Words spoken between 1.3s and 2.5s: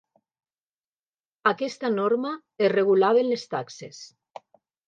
Aquesta norma